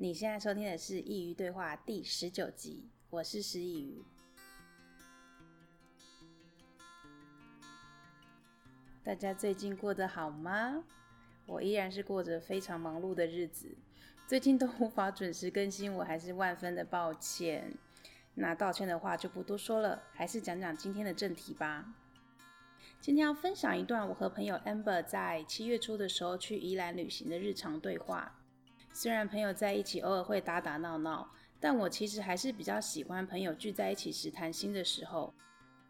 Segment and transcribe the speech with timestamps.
[0.00, 4.04] 你现在收听的是《佾萮对话》第十九集，我是师佾萮。
[9.02, 10.84] 大家最近过得好吗？
[11.46, 13.76] 我依然是过着非常忙碌的日子，
[14.28, 17.74] 最近都无法准时更新，我还是万分的抱歉。
[18.34, 21.92] 那道歉的话就不多说了，还是讲讲今天的正题吧。
[23.00, 28.37] 今天要分享一段我和朋友 Amber 在七月初的时候去宜兰旅行的日常对话。
[29.00, 31.30] 虽然朋友在一起偶尔会打打闹闹，
[31.60, 35.32] 但我其实还是比较喜欢朋友聚在一起时谈心的时候。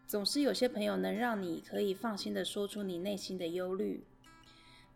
[0.05, 4.05] 总是有些朋友能让你可以放心的说出你内心的忧虑。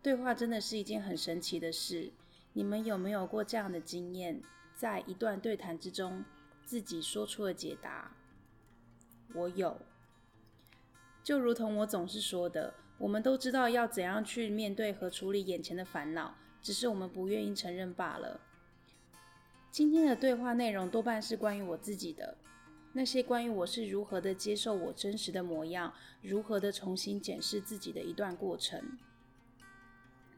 [0.00, 2.12] 对话真的是一件很神奇的事。
[2.52, 4.40] 你们有没有过这样的经验？
[4.76, 6.24] 在一段对谈之中，
[6.64, 8.12] 自己说出了解答。
[9.34, 9.76] 我有。
[11.24, 16.36] 就如同我总是说的，我们都知道要怎样去面对和处理眼前的烦恼。
[16.64, 18.40] 只是我们不愿意承认罢了。
[19.70, 22.38] 今天的对话内容多半是关于我自己的，
[22.94, 28.96] 那些关于我是如何的接受我真实的模样，如何的重新检视自己的一段过程。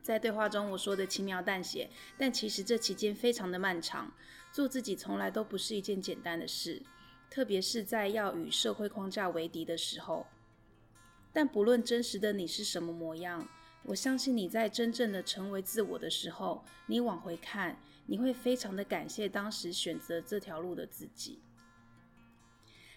[0.02, 4.12] 在对话中我说的轻描淡写，但其实这期间非常的漫长。
[4.50, 6.82] 做自己从来都不是一件简单的事，
[7.30, 10.26] 特别是在要与社会框架为敌的时候。
[11.32, 13.46] 但不论真实的你是什么模样。
[13.86, 21.40] 我相信你在真正的成为自我的时候，你往回看，你会非常的感谢当时选择这条路的自己。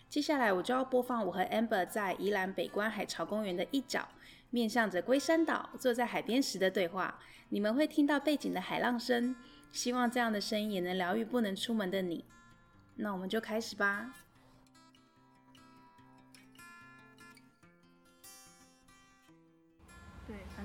[0.09, 4.09] 接下来我就要播放我和 Amber 在宜兰北关海潮公园的一角，
[4.50, 7.20] 面向着龟山岛，坐在海边时的对话。
[7.50, 9.36] 你们会听到背景的海浪声，
[9.72, 12.26] 希望这样的声音也能疗愈不能出门的你。
[12.96, 14.12] 那我们就开始吧。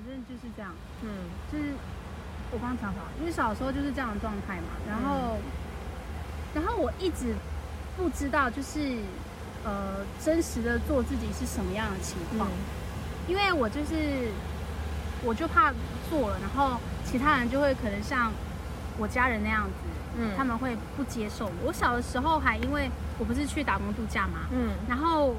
[0.06, 1.08] 正就是这样，嗯，
[1.50, 1.72] 就是
[2.50, 5.42] 我刚刚讲好，因为小时候就是这样的状态嘛，然后，嗯、
[6.54, 7.34] 然后我一直
[7.96, 8.98] 不知道，就是
[9.64, 12.52] 呃，真实的做自己是什么样的情况，嗯、
[13.28, 14.28] 因为我就是，
[15.24, 15.72] 我就怕
[16.10, 18.32] 做了，然后其他人就会可能像
[18.98, 19.72] 我家人那样子，
[20.18, 21.52] 嗯，他们会不接受我。
[21.66, 25.34] 我小的时候还因为我不是去打工度假嘛，嗯，然后。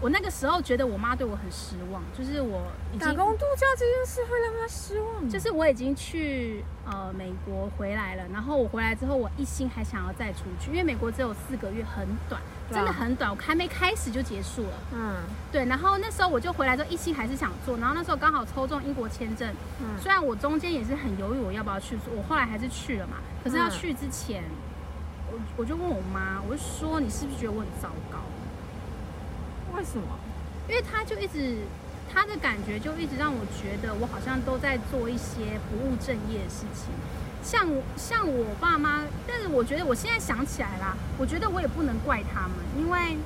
[0.00, 2.62] 我那个时候觉得我妈对我很失望，就是我
[2.94, 5.28] 已经打工度假这件事会让她失望。
[5.28, 14.74] 就是我已经去呃美国回来了，然后我回来之后，我一心还想要再出去，因为美国只有四个月，很短，真的很短，我还没开始就结束了。
[14.94, 15.16] 嗯，
[15.50, 15.64] 对。
[15.64, 19.52] 然后那时候我就回来之后，一心还是想做，然后那时候刚好抽中英国签证。
[19.80, 23.16] 嗯，虽然我中间也是很犹豫我要不要去做，我后来还是去了嘛。
[23.42, 28.18] 可是要去之前，嗯、我我就问我妈，我就说你是不是觉得我很糟糕？
[29.76, 30.06] 为什么？
[30.68, 31.56] 因为他就一直，
[32.12, 36.92] 他的感觉就一直让我觉得我好像都在做一些不务正业的事情，
[37.42, 39.04] 像像我爸妈。
[39.26, 43.16] 但是我觉得我现在想起来啦，我觉得我也不能怪他们，因为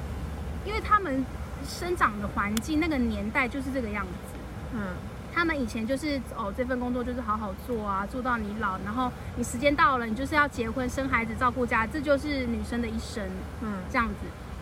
[0.65, 1.27] 因为他们
[1.67, 4.39] 生长的环境那个年代就是这个样子。
[4.75, 4.95] 嗯，
[5.35, 13.25] 他们以前就是哦，这份工作就是好好做啊，做到你老，然后你时间到了，你就是要结婚生孩子照顾家，这就是女生的一生。
[13.63, 14.15] 嗯，这样子。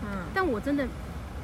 [0.03, 0.89] 嗯，但我真的。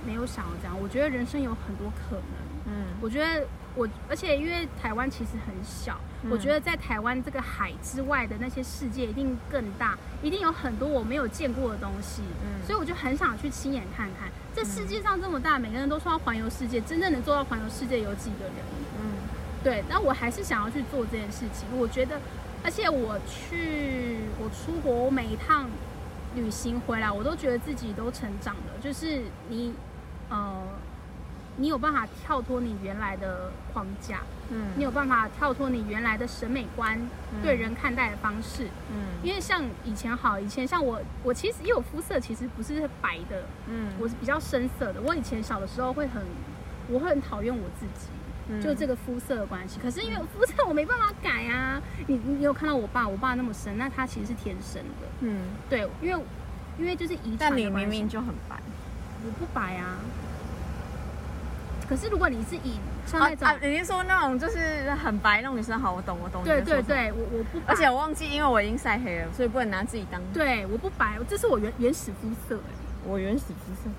[0.07, 2.47] 没有想要这样，我觉得人生有很多可能。
[2.69, 12.23] 嗯，我觉得我，而且因为台湾其实很小，嗯、我觉得在台湾这个海之外的那些世界一定更大，一定有很多我没有见过的东西。
[12.43, 18.55] 嗯，所以我就很想去亲眼看看，这世界上这么大，每个人都说要环游世界，真正能做到环游世界有几个人？
[19.01, 19.15] 嗯，
[19.63, 19.85] 对。
[19.89, 21.69] 但我还是想要去做这件事情。
[21.79, 22.21] 我觉得，
[22.65, 25.71] 而且我去，我出国，我每一趟
[26.35, 28.73] 旅行回来，我都觉得自己都成长了。
[28.83, 29.73] 就是你。
[30.29, 30.63] 呃，
[31.57, 34.21] 你有办法跳脱你原来的框架，
[34.51, 36.99] 嗯，你有办法跳脱你原来的审美观，
[37.33, 45.01] 嗯、对人看待的方式，嗯，因为像以前好，以前像我，我其实因为我肤色其实不是白的，嗯，我是比较深色的。
[45.01, 46.23] 我以前小的时候会很，
[46.89, 48.09] 我会很讨厌我自己，
[48.49, 49.79] 嗯、就这个肤色的关系。
[49.81, 56.25] 可是因为肤色我没办法改啊，你你有看到我爸，我爸那么深，那他其实是天生的，嗯，对，因为
[56.79, 57.39] 因为就是遗传。
[57.39, 58.57] 但你明明就很白。
[59.25, 59.99] 我不白啊，
[61.89, 66.43] 可是如果你是以像那种，你是说那种就是很白那种女生好，我懂我懂。
[66.45, 70.21] 对对对，我我不白，而且我忘记，因为我已经晒黑了，所以不能拿自己当。
[70.33, 72.75] 对，我不白，这是我原原始肤色哎。
[73.05, 73.91] 我原始肤色，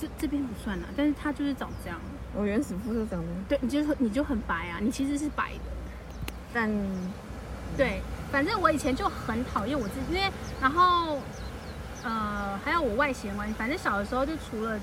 [0.00, 1.98] 这这边不算了，但是它就是长这样。
[2.34, 3.24] 我原始肤色长这样。
[3.48, 6.68] 对，你就你就很白啊，你其实是白的，但
[7.76, 8.02] 对，
[8.32, 11.18] 反正我以前就很讨厌我自己，因为然后。
[12.04, 14.78] 呃，还有我外形关系，反正小的时候就除了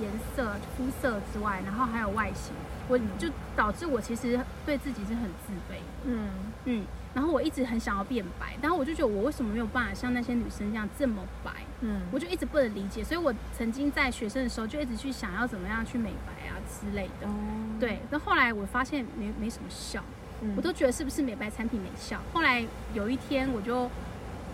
[0.00, 2.52] 颜色、肤色之外，然后还有外形，
[2.88, 5.78] 我就导致我其实对自己是很自卑。
[6.04, 6.28] 嗯
[6.66, 6.84] 嗯，
[7.14, 11.50] 然后我一直很想要变白，然后我就觉得我为什么没有办法像那些女生这样这么白？
[11.80, 17.26] 嗯，我就一直不能理解，所以我曾经在学生的时候就一直去想要怎么样去美白啊之类的。
[17.26, 17.32] 哦，
[17.80, 20.02] 对，但后来我发现没没什么效，
[20.42, 22.20] 嗯，我都觉得是不是美白产品没效。
[22.32, 22.64] 后来
[22.94, 23.90] 有一天我就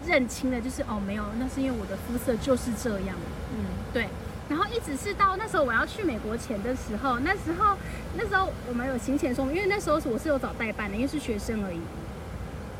[0.06, 3.16] 认清了，就是哦没有，那是因为我的肤色就是这样。
[3.56, 4.08] 嗯，对。
[4.46, 7.76] 然后一直是到那时候我要去美国前的时候，那时候
[8.16, 11.80] 那时候我们有行前说明，因为那时候我是有找代办的，因为是学生而已。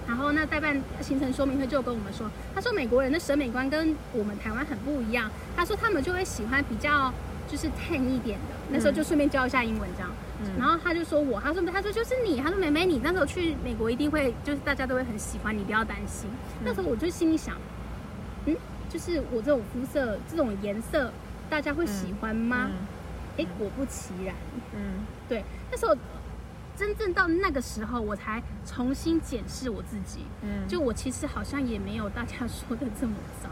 [0.06, 7.10] 然后那代办行程说明会就跟我们说，他说美国人的审美观跟我们台湾很不一样，他说他们就会喜欢比较
[7.48, 8.54] 就是 tan 一点的。
[8.68, 10.10] 那时候就顺便教一下英文这样。
[10.10, 16.28] 嗯、然后他就说我，他说他说就是你，他说妹妹你那时候去美国一定会就是大家都会很喜欢你，不要担心。
[16.30, 17.56] 嗯、那时候我就心里想，
[18.46, 18.56] 嗯，
[18.88, 21.12] 就是我这种肤色这种颜色。
[21.50, 22.70] 大家会喜欢吗？
[23.36, 24.34] 哎、嗯，果不其然，
[24.74, 25.44] 嗯，对。
[25.70, 25.94] 那时候
[26.74, 30.20] 真正到那个时候，我才重新检视我自己。
[30.40, 33.50] 嗯，就我其实好像也没有大家说的这么糟，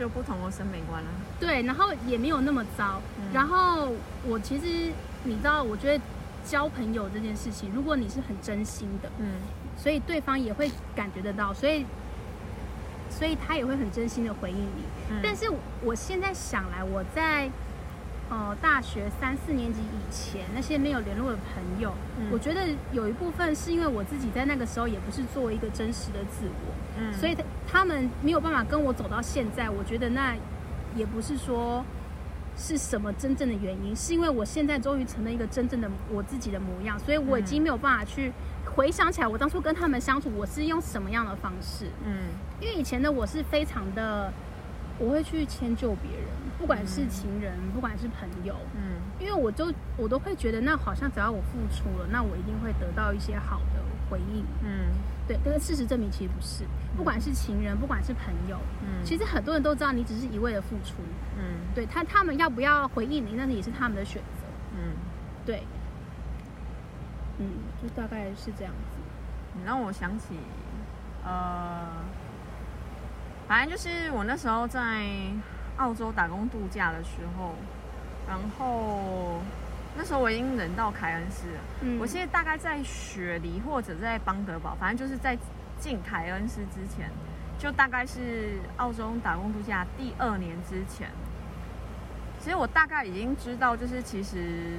[0.00, 1.08] 就不同的审美观了。
[1.38, 3.00] 对，然后也没有那么糟。
[3.18, 3.92] 嗯、然后
[4.26, 4.90] 我其实
[5.22, 6.02] 你知道，我觉得
[6.44, 9.34] 交朋友这件事情，如果你是很真心的，嗯，
[9.76, 11.86] 所以对方也会感觉得到，所以。
[13.12, 15.50] 所以他也会很真心的回应你，嗯、但是
[15.82, 17.50] 我现在想来，我在
[18.30, 30.34] 呃大学三四年级以前那些没有联络的朋友，嗯、我觉得有一部分是因为我自己在那个时候也不是做一个真实的自我，嗯，所以他他们没有办法跟我走到现在，我觉得那
[30.96, 31.84] 也不是说
[32.56, 38.32] 是什么真正的原因，是因为我现在终于成了一个真正的我自己的模样，所以我已经没有办法去。
[38.76, 41.86] 回想起来，我当初跟他们相处，我是用什么样的方式？
[42.06, 42.28] 嗯，
[42.60, 44.32] 因为以前的我是非常的，
[45.00, 54.92] 我会去迁就别人，不管是情人，嗯、不管是朋友，嗯，因为我就我都会觉得，那好像只要我付出了，那我一定会得到一些好的回应，嗯，
[55.26, 55.38] 对。
[55.42, 56.64] 但是事实证明，其实不是，
[56.96, 60.96] 不管是情人，不管是朋友，嗯，其实很多人都知道你只是一味的付出，
[61.38, 64.92] 嗯，对他他们要不要回应你，那也是他们的选择，嗯，
[65.46, 65.62] 对。
[67.42, 67.46] 嗯，
[67.82, 68.98] 就大概是这样子。
[69.54, 70.34] 你让我想起，
[71.24, 71.88] 呃，
[73.50, 74.80] 反正就是我那时候在
[75.78, 77.52] 澳洲打工度假的时候，
[78.28, 79.40] 然后
[79.96, 81.60] 那时候我已经人到凯恩斯了。
[81.80, 85.36] 嗯，我现在大概在雪梨或者在邦德堡，反正就是在
[85.80, 87.10] 进凯恩斯之前，
[87.58, 91.10] 就大概是澳洲打工度假第二年之前。
[92.38, 94.78] 其实我大概已经知道，就是其实。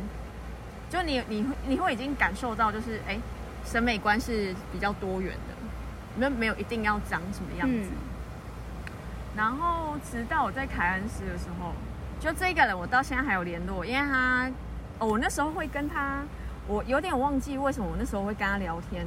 [0.90, 3.18] 就你，你会，你会已经感受到，就是哎，
[3.66, 5.56] 审美观是比较多元的，
[6.18, 7.90] 没有没有一定要长什么样子。
[7.90, 8.11] 嗯、
[9.36, 11.74] 然后直到我在凯恩斯的时候，
[12.20, 14.50] 就这个人，我到现在还有联络，因为他，
[15.00, 16.22] 哦，我那时候会跟他，
[16.68, 19.06] 我有点忘记为什么我那时候会跟他聊天，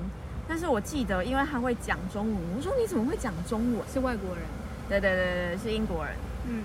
[0.48, 3.82] 但是我记得，因为他会讲中文，我说你怎么会讲中文？
[3.92, 4.44] 是外国人？
[4.88, 6.14] 对对对对，是英国人。
[6.48, 6.62] 嗯。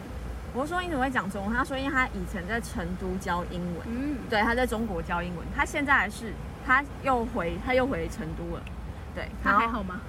[0.51, 1.55] 我说你怎么会讲中文？
[1.55, 6.33] 他说因为他以前在成都教英文，嗯，对，他在中国教英文，他现在还是
[6.65, 8.63] 他又回他又回成都了，
[9.13, 10.01] 对，他还好吗？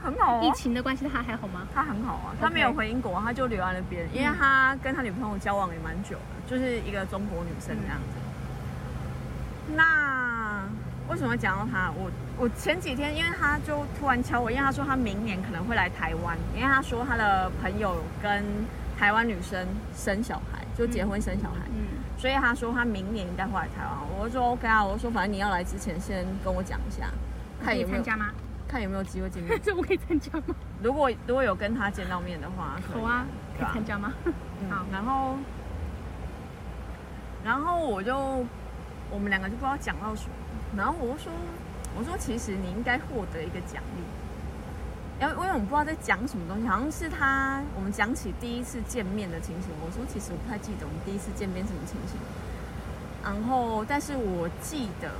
[0.00, 1.66] 他很好啊，疫情的关系他还好吗？
[1.74, 9.74] 他很好啊，他没有回英国，他就留在那边，因为他跟他女朋友交往也蛮久的，就是一个中国女生这样子。
[9.76, 10.64] 那
[11.10, 11.90] 为什么讲到他？
[11.96, 18.44] 我我前几天因为他就突然敲我，因为他说他明年可能会来台湾，因为他说他的朋友跟。
[18.98, 19.64] 台湾女生
[19.96, 23.94] 生小孩就结婚生小孩，嗯，嗯，所以他说他明年应该会来台湾。
[24.18, 27.08] 我就说 OK 啊，我就说反正你要来之前先跟我讲一下，
[27.64, 28.32] 看有没有参加吗？
[28.68, 29.58] 看有没有机会见面。
[29.64, 30.54] 这我可以参加吗？
[30.82, 33.26] 如果如果有跟他见到面的话，好啊，
[33.58, 34.12] 可以参加吗？
[34.24, 35.36] 嗯、好，然后
[37.42, 38.44] 然后我就
[39.10, 40.34] 我们两个就不知道讲到什么，
[40.76, 41.32] 然后我就说
[41.96, 44.02] 我说其实你应该获得一个奖励。
[45.20, 49.70] 因为因为我们不知道在讲什么东西，好像是他我们讲起第一次见面的情形。
[49.84, 52.16] 我说其实我不太记得我们第一次见面什么情形。
[53.24, 55.10] 然后，但是我记得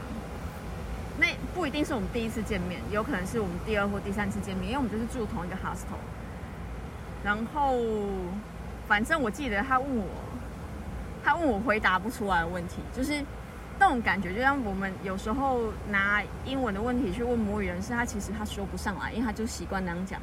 [1.18, 5.98] 那不一定是我们第一次见面，有可能是我们第二或第三次见面，因为我们就是住同一个 hostel。
[7.24, 7.74] 然后，
[8.86, 10.06] 反正我记得他问我，
[11.24, 13.22] 他问我回答不出来的问题，就是。
[13.80, 20.20] 那种感觉，就像我们有时候拿英文的问题去问母语人士，他其实他说不上来，因为他就习惯那样讲。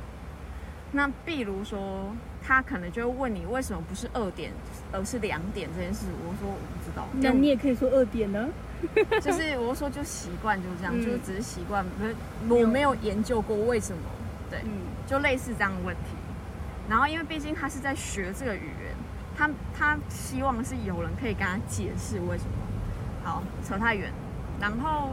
[0.92, 2.14] 那比如说，
[2.46, 4.52] 他可能就会问你为什么不是二点，
[4.92, 6.08] 而是两点这件事。
[6.28, 7.08] 我说我不知道。
[7.22, 8.50] 那你也可以说二点呢？
[9.22, 12.16] 就是我说就习惯就是这样，嗯、就是只是习惯，不是
[12.50, 14.02] 我没有研究过为什么。
[14.50, 14.72] 对，嗯、
[15.08, 16.16] 就类似这样的问题。
[16.88, 18.96] 然后因为毕竟他是在学这个语言，
[19.36, 22.52] 他他希望是有人可以跟他解释为什么。
[23.24, 24.12] 好，扯太远。
[24.62, 25.12] 然后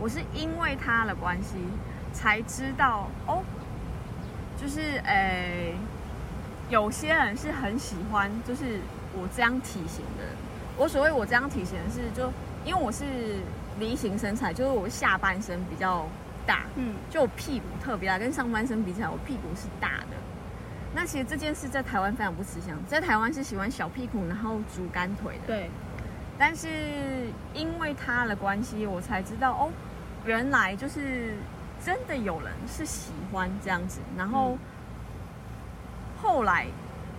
[0.00, 1.54] 我是因为他的关系，
[2.12, 3.42] 才知道哦，
[4.60, 5.76] 就是诶、欸，
[6.68, 8.80] 有些人是很喜欢，就是
[9.14, 10.24] 我这样体型的。
[10.76, 12.30] 我所谓我这样体型的是，就
[12.64, 13.04] 因为我是
[13.78, 16.06] 梨形身材，就是我下半身比较
[16.46, 20.16] 大，嗯，就我屁股特别大，跟上半身比起来，我屁股是大的。
[20.94, 25.46] 那其实这件事在台湾非常不吃香，在台湾是喜欢小屁股，然后竹竿腿的。
[25.46, 25.70] 对。
[26.36, 26.68] 但是
[27.52, 29.70] 因为他的关系，我才知道哦，
[30.26, 31.34] 原来就是
[31.84, 34.00] 真的有人是喜欢这样子。
[34.16, 34.58] 然后
[36.20, 36.66] 后来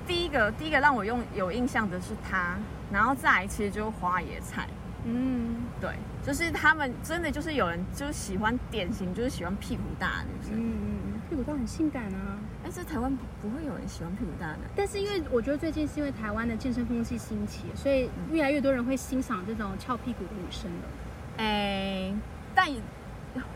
[0.05, 2.57] 第一个第一个让我用有印象的是他，
[2.91, 4.67] 然后再来其实就是花椰菜。
[5.07, 5.91] 嗯，对，
[6.23, 10.59] 就是他们真的就是有人就是喜欢典型就是喜欢屁股大的女生。
[10.59, 12.39] 嗯嗯，屁股大很性感啊。
[12.63, 14.59] 但是台湾不不会有人喜欢屁股大的。
[14.75, 20.87] 但是因为我觉得最近是因为台湾的健身风气兴起，所以越来越多人会欣赏这种翘屁股的女生了。
[21.37, 22.15] 哎、欸，
[22.55, 22.67] 但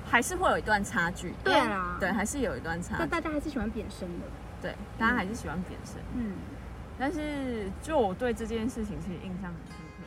[0.05, 1.33] 还是会有一段差距。
[1.43, 2.95] 对啊，对，还是有一段差距。
[2.99, 4.25] 但大家还是喜欢扁身的。
[4.61, 5.95] 对，大家还是喜欢扁身。
[6.13, 6.33] 嗯。
[6.99, 10.03] 但是就我对这件事情其实印象很深刻。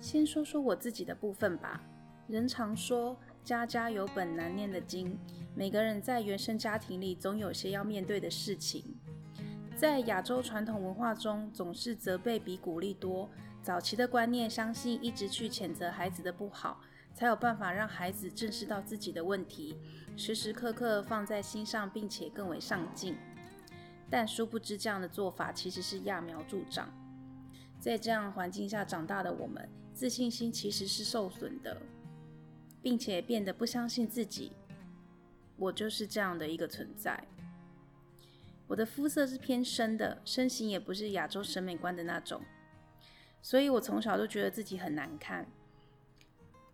[0.00, 1.80] 先说说我自己的部分吧。
[2.28, 5.18] 人常说家家有本难念的经，
[5.56, 8.96] 每个人在原生家庭里总有些要面对的事情。
[9.74, 13.28] 在亚洲传统文化中，总是责备比鼓励多。
[13.60, 16.80] 早期的观念相信，一直去谴责孩子的不好，
[17.20, 19.76] 才有办法让孩子正视到自己的问题，
[20.16, 23.14] 时时刻刻放在心上，并且更为上进。
[24.08, 26.90] 但殊不知，这样的做法其实是揠苗助长。
[27.78, 31.76] 在这样环境下长大的我们，自信心其实是受损的。
[32.82, 34.52] 并且变得不相信自己，
[35.58, 37.22] 我就是这样的一个存在。
[38.66, 42.40] 我的肤色是偏深的，身形也不是亚洲审美观的那种，
[43.42, 45.46] 所以我从小就觉得自己很难看，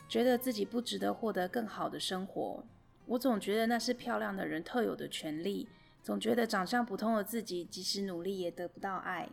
[0.09, 2.65] 觉得自己不值得获得更好的生活。
[3.07, 5.69] 我总觉得那是漂亮的人特有的权利，
[6.03, 9.29] 总觉得长相普通的自己即使努力也得不到爱。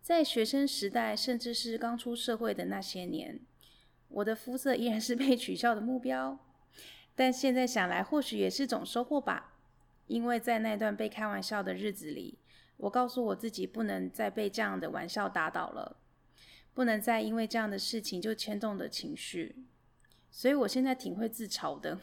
[0.00, 3.40] 在学生时代，甚至是刚出社会的那些年。
[4.08, 6.38] 我的肤色依然是被取笑的目标，
[7.14, 9.54] 但现在想来，或许也是种收获吧。
[10.06, 12.38] 因为在那段被开玩笑的日子里，
[12.78, 15.96] 我告诉我自己，不能再被这样的玩笑打倒了，
[16.78, 19.64] 不能再因为这样的事情就牵动的情绪。
[20.30, 21.98] 所以我现在挺会自嘲的，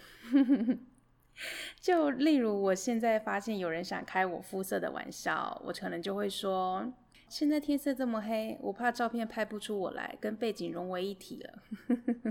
[1.80, 6.92] 就例如我现在发现有人想开我肤色的玩笑，我可能就会说。
[7.30, 11.64] 现在天色这么黑，我怕照片拍不出我来，跟背景融为一体了，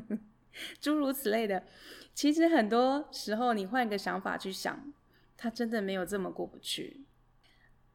[0.78, 1.64] 诸如此类的。
[2.12, 4.92] 其实很多时候，你换个想法去想，
[5.38, 7.06] 他真的没有这么过不去。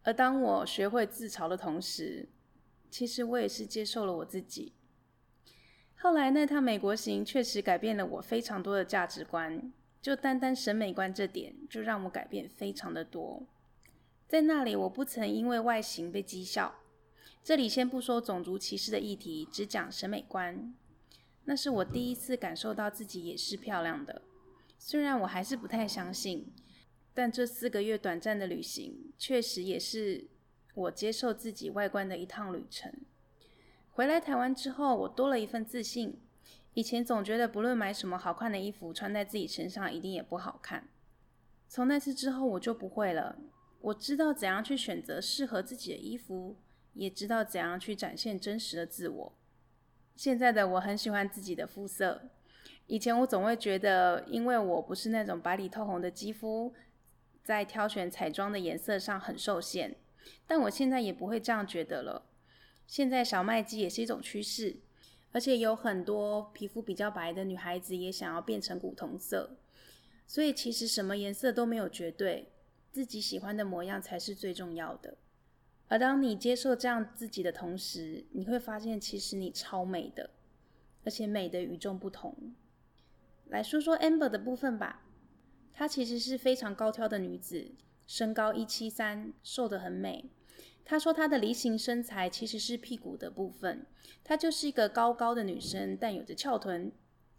[0.01, 2.27] 而当我学会自嘲的同时，
[2.89, 4.73] 其实我也是接受了我自己。
[5.97, 13.45] 后来那趟美国行确实改变了我非常多的价值观，就单单审美观这点，就让我改变非常的多。
[14.27, 16.75] 在那里，我不曾因为外形被讥笑。
[17.43, 20.73] 这里先不说种族歧视的议题，只讲审美观。
[21.45, 24.21] 那是我第一次感受到自己也是漂亮的，
[24.77, 26.53] 虽然我还是不太相信，
[27.13, 30.27] 但这四个月短暂的旅行，确实也是
[30.73, 32.93] 我接受自己外观的一趟旅程。
[33.91, 36.19] 回来台湾之后，我多了一份自信。
[36.73, 40.87] 以前总觉得不论买什么好看的衣服，穿在自己身上一定也不好看。
[41.67, 43.37] 从那次之后，我就不会了。
[43.81, 46.55] 我知道怎样去选择适合自己的衣服。
[46.93, 49.33] 也知道怎样去展现真实的自我。
[50.15, 52.23] 现在的我很喜欢自己的肤色。
[52.87, 56.73] 以前我总会觉得，因为我不是那种白里透红的肌肤，
[57.43, 59.95] 在挑选彩妆的颜色上很受限。
[60.47, 62.25] 但我现在也不会这样觉得了。
[62.87, 64.77] 现在小麦肌也是一种趋势，
[65.31, 69.57] 而且有很多皮肤比较白的女孩子也想要变成古铜色。
[70.25, 72.51] 所以其实什么颜色都没有绝对，
[72.91, 75.17] 自己喜欢的模样才是最重要的。
[75.87, 80.29] 而当你接受这样自己的同时，你会发现其实你超美的，
[81.03, 82.53] 而且美的与众不同。
[83.47, 85.01] 来说说 Amber 的部分吧，
[85.73, 87.71] 她其实是非常高挑的女子，
[88.09, 90.31] 身高一七三，瘦得很美。
[90.83, 93.85] 她说她的梨形身材其实是屁股的部分，
[94.23, 96.91] 她就是一个高高的女生，但有着翘臀，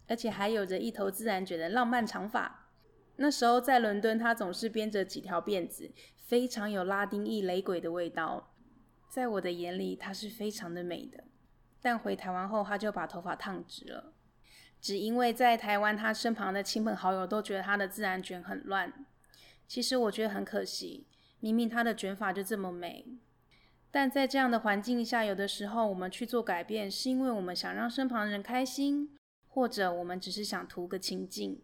[0.07, 2.69] 而且还有着一头自然卷的浪漫长发。
[3.17, 8.53] 那时候在伦敦，她总是编着几条辫子，非常有拉丁裔雷鬼的味道。
[9.09, 11.25] 在我的眼里，她是非常的美的。
[11.81, 14.13] 但回台湾后，她就把头发烫直了，
[14.79, 19.05] 只因为在台湾，她身旁的亲朋好友都觉得她的自然卷很乱。
[19.71, 21.07] 其实我觉得很可惜，
[21.39, 23.05] 明明她的卷发就这么美。
[23.89, 31.61] 但在这样的环境下，有的时候我们去做改变，是因为我们想让身旁人开心，或者我们只是想图个清静。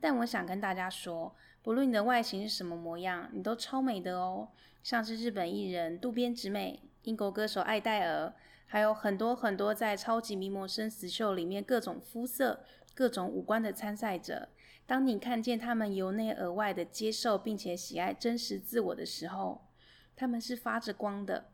[0.00, 4.48] 但我想跟大家说，不论你的外形是什么模样，你都超美的哦。
[4.82, 12.64] 像是日本艺人渡边直美、英国歌手艾黛儿，还有很多很多在超级名模生死秀里面各种肤色、
[12.94, 14.48] 各种五官的参赛者。
[14.86, 19.66] 当你看见他们由内而外的接受并且喜爱真实自我的时候，
[20.14, 21.50] 他们是发着光的。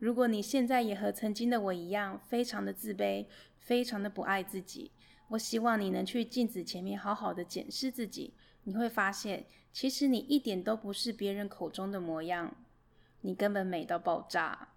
[0.00, 3.26] 如果你现在也和曾经的我一样，非常的自卑，
[3.56, 4.90] 非常的不爱自己，
[5.28, 8.34] 我希望你能去镜子前面好好的检视自己。
[8.64, 12.56] 你会发现，其实你一点都不是别人口中的模样，
[13.20, 14.70] 你根本美到爆炸。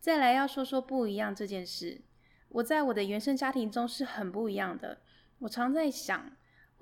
[0.00, 2.00] 再来要说说不一样这件事，
[2.48, 4.98] 我在我的原生家庭中是很不一样的。
[5.38, 6.32] 我常在想。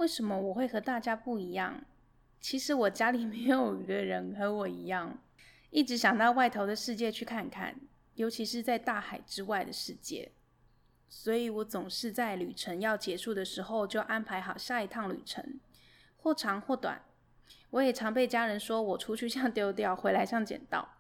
[0.03, 1.81] 为什么我会和大家不一样？
[2.41, 5.23] 其实我家里 没有一个人和我一样，
[5.71, 7.77] 一直想到外头的世界去看看，
[8.17, 10.33] 尤其是在大海之外的世界。
[11.09, 15.61] 所以我总是在旅程要结束的时候就安排好下一趟旅程，
[16.17, 17.01] 或长或短。
[17.71, 20.97] 我也常被家人说我出去像丢掉，回来像捡到。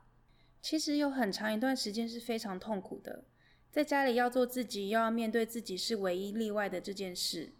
[0.60, 3.24] 其实有很长一段时间是非常痛苦的，
[3.68, 7.52] 在家里要做自己，又要面对自己是唯一例外的这件事。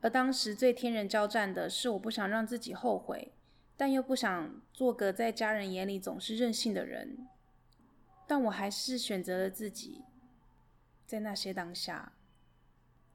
[0.00, 3.32] 而当时最天人交战的是，我不想让自己后悔，
[3.76, 7.26] 但又不想做个在家人眼里总是任性的人。
[8.26, 10.04] 但我还是选择了自己。
[11.04, 12.12] 在那些当下，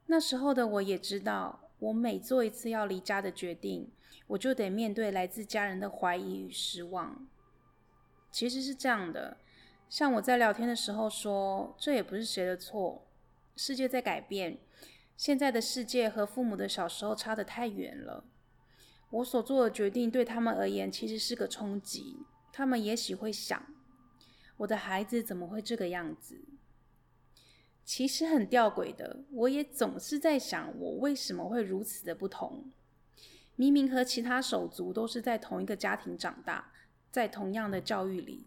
[0.04, 3.90] 那时候的我也知道，我每做一次要离家的决定，
[4.26, 7.26] 我就得面对来自家人的怀疑与失望。
[8.30, 9.38] 其实是这样的，
[9.88, 13.06] 像我在聊天的时候说，这也不是谁的错，
[13.56, 14.58] 世界在改变。
[15.16, 18.24] 现在的世界和父母的小时候差得太远了。
[19.10, 22.18] 我所做的决定对他们而言其实是个冲击。
[22.52, 23.66] 他们也许会想：
[24.58, 26.44] 我的孩子怎么会这个样子？
[27.84, 32.72] 其实很吊诡的，我也总是在想，我为什么会如此的不同？
[33.54, 36.72] 明明和其他手足都是在同一个家庭长大，
[37.10, 38.46] 在同样的教育里，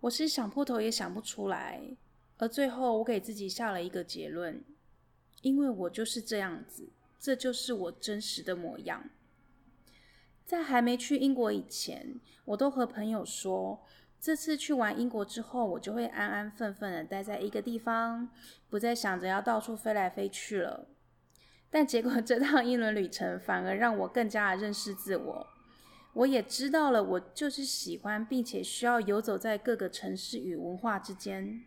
[0.00, 1.80] 我是想破头也想不出来。
[2.38, 4.64] 而最后，我给自己下了一个结论。
[5.42, 6.88] 因为我就是这样子，
[7.20, 9.10] 这就是我真实的模样。
[10.44, 13.84] 在还没去英国以前，我都和朋友说，
[14.20, 18.28] 这次去完英国之后，我就会安安分分的待在一个地方，
[18.68, 20.88] 不再想着要到处飞来飞去了。
[21.70, 25.46] 但结果这趟英伦旅程反而让我更加的认识自我。
[26.12, 31.64] 我也知道了，我就是喜欢并且需要游走在各个城市与文化之间，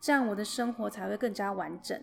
[0.00, 2.00] 这样我的生活才会更加完整。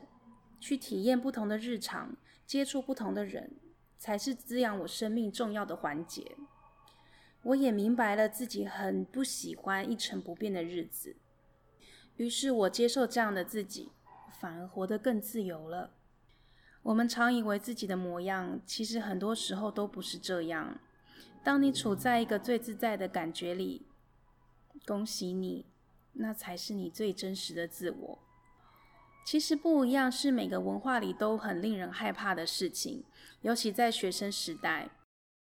[0.63, 3.57] 去体验不同的日常，接触不同的人，
[3.97, 6.37] 才是滋养我生命重要的环节。
[7.41, 11.17] 我也明白了自己很不喜欢一成不变的日子，
[12.15, 13.91] 于是我接受这样的自己，
[14.39, 15.91] 反而活得更自由了。
[16.83, 20.79] 我们常以为自己的模样，其实很多时候都不是这样。
[21.43, 23.85] 当你处在一个最自在的感觉里，
[24.85, 25.65] 恭喜你，
[26.13, 28.19] 那才是你最真实的自我。
[29.25, 33.03] 其实不一样是每个文化里都很令人害怕的事情，
[33.41, 34.89] 尤其在学生时代，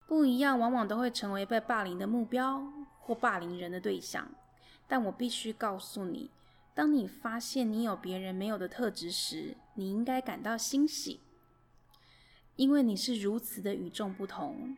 [0.07, 2.63] 不一样往往都会成为被霸凌的目标
[2.99, 4.29] 或霸凌人的对象。
[4.87, 6.29] 但我必须告诉你，
[6.73, 11.19] 当你发现你有别人没有的特质时，你应该感到欣喜，
[12.55, 14.77] 因为你是如此的与众不同，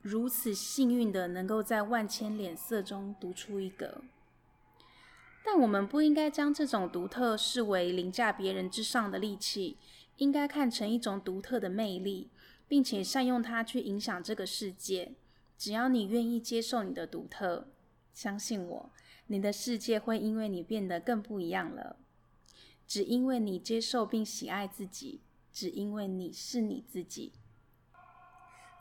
[0.00, 4.02] 如此幸运的能够在万千脸色中独出一格。
[5.44, 9.76] 但我们不应该将这种独特视为凌驾别人之上的利器，
[10.16, 12.30] 应该看成一种独特的魅力，
[12.68, 15.14] 并且善用它去影响这个世界。
[15.58, 17.68] 只要你愿意接受你的独特，
[18.14, 18.90] 相信我，
[19.26, 21.96] 你的世界会因为你变得更不一样了。
[22.86, 25.20] 只因为你接受并喜爱自己，
[25.52, 27.32] 只因为你是你自己。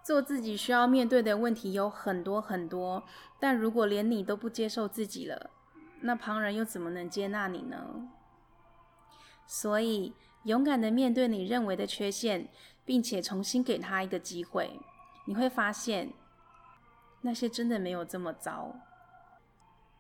[0.04, 3.04] 做自己需要面对的问题有很多很多，
[3.39, 5.52] 但如果连你都不接受自己了，
[6.01, 8.09] 那旁人又怎么能接纳你呢？
[9.45, 12.47] 所以，勇敢的面对你认为的缺陷，
[12.85, 14.79] 并且重新给他一个机会，
[15.25, 16.13] 你会发现，
[17.21, 18.75] 那些真的没有这么糟。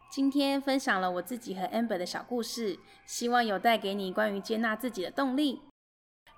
[0.09, 5.61] 今天分享了我自己和 Amber 的小故事，希望有带给你关于接纳自己的动力。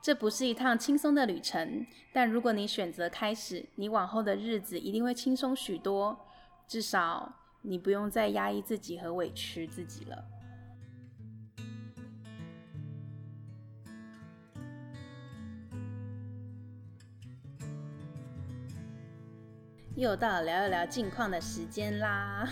[0.02, 6.26] 这不是一趟轻松的旅程，但如果你选择开始，你往后的日子一定会轻松许多，
[6.68, 7.34] 至少。
[7.66, 10.24] 你不用再压抑自己和委屈自己了。
[19.96, 22.50] 又到了聊一聊近况的时间啦。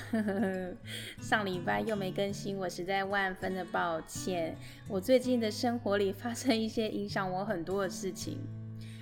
[1.19, 4.56] 上礼拜又没更新，我实在万分的抱歉。
[4.88, 8.38] 我最近的生活里发生一些影响我很多的事情，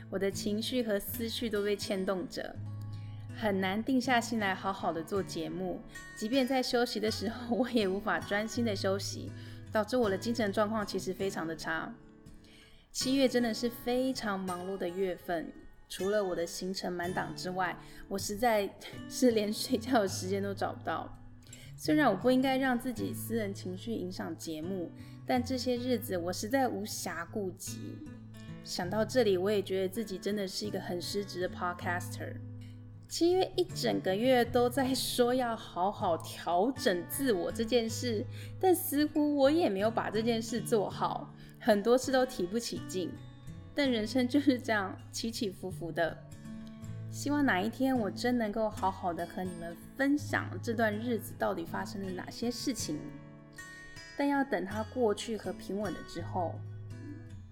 [0.10, 2.56] 我的情绪和思绪都被牵动着，
[3.40, 5.82] 很难定下心来好好的做节目。
[6.16, 9.32] 即便在休息的时候，我也无法专心的休息，
[9.72, 11.94] 导致我的精神状况其实非常的差。
[12.92, 15.54] 七月真的是非常忙碌的月份。
[15.88, 17.76] 除了我的行程满档之外，
[18.08, 18.70] 我实在
[19.10, 21.18] 是连睡觉的时间都找不到。
[21.76, 24.92] 虽然我不应该让自己私人情绪影响节目，
[25.26, 27.98] 但这些日子我实在无暇顾及。
[28.66, 32.36] 想到这里，我也觉得自己真的是一个很失职的 podcaster。
[33.10, 38.24] 七月一整个月都在说要好好调整自我这件事，
[38.62, 43.10] 但似乎我也没有把这件事做好，很多事都提不起劲。
[43.74, 46.16] 但人生就是这样起起伏伏的，
[47.10, 53.00] 希望哪一天我真能够好好的和你们分享这段日子到底发生了哪些事情。
[54.16, 56.54] 但要等它过去和平稳了之后，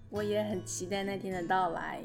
[0.08, 2.00] 我也很期待那天的到来。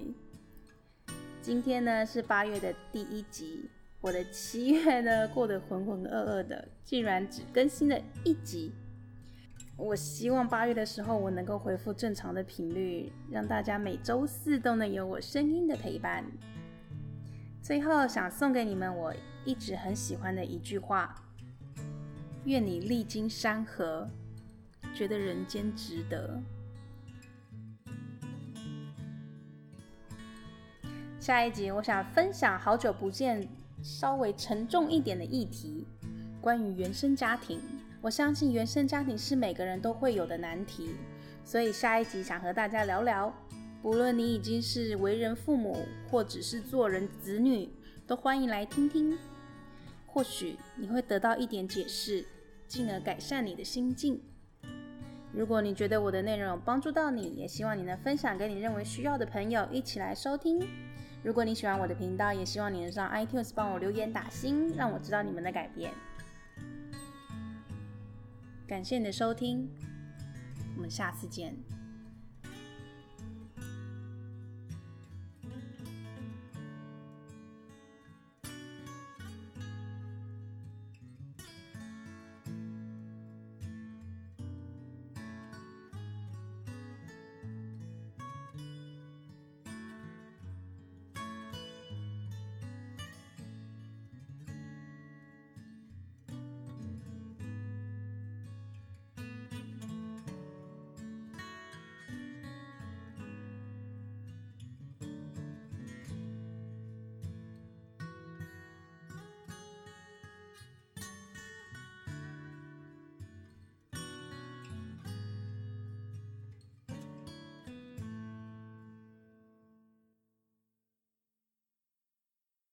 [1.44, 8.72] 今天呢是八月的第一集，我的七月呢过得浑浑噩噩的，竟然只更新了一集。
[9.76, 16.24] 我希望八月的时候，我能够恢复正常的频率，让大家每周四都能有我声音的陪伴。
[17.62, 21.14] 最后，想送给你们我一直很喜欢的一句话：
[22.46, 24.10] 愿你历经山河，
[24.96, 26.42] 觉得人间值得。
[31.24, 33.48] 下一集，我想分享好久不见、
[33.82, 35.88] 稍微沉重一点的议题，
[36.42, 37.62] 关于原生家庭。
[38.02, 40.90] 我相信原生家庭是每个人都会有的难题，
[41.46, 43.34] 所以下一集想和大家聊聊。
[43.82, 47.70] 不论你已经是为人父母，或只是做人子女，
[48.06, 49.18] 都欢迎来听听。
[50.06, 52.26] 或许你会得到一点解释，
[52.68, 54.22] 进而改善你的心境。
[55.32, 60.62] 如果你觉得我的内容有帮助到你，也希望你能分享给你认为需要的朋友一起来收听。
[61.24, 65.94] 如果你喜欢我的频道，也希望你能上 iTunes 帮我留言打星，让我知道你们的改变。
[68.68, 69.70] 感谢你的收听，
[70.76, 71.56] 我们下次见。